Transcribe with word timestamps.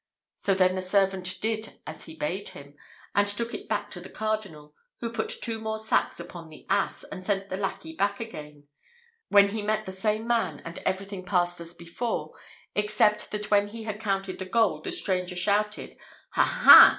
So 0.35 0.55
then 0.55 0.73
the 0.73 0.81
servant 0.81 1.39
did 1.41 1.79
as 1.85 2.05
he 2.05 2.15
bade 2.15 2.49
him, 2.49 2.73
and 3.13 3.27
took 3.27 3.53
it 3.53 3.69
back 3.69 3.91
to 3.91 4.01
the 4.01 4.09
Cardinal, 4.09 4.73
who 4.99 5.11
put 5.11 5.29
two 5.29 5.59
more 5.59 5.77
sacks 5.77 6.19
upon 6.19 6.49
the 6.49 6.65
ass, 6.71 7.03
and 7.11 7.23
sent 7.23 7.49
the 7.49 7.57
lackey 7.57 7.93
back 7.95 8.19
again; 8.19 8.67
when 9.29 9.49
he 9.49 9.61
met 9.61 9.85
the 9.85 9.91
same 9.91 10.25
man, 10.25 10.59
and 10.65 10.79
every 10.87 11.05
thing 11.05 11.23
passed 11.23 11.61
as 11.61 11.75
before, 11.75 12.33
except 12.73 13.29
that 13.29 13.51
when 13.51 13.67
he 13.67 13.83
had 13.83 13.99
counted 14.01 14.39
the 14.39 14.45
gold 14.45 14.85
the 14.85 14.91
stranger 14.91 15.35
shouted, 15.35 15.95
'Ha! 16.31 16.43
ha! 16.63 16.89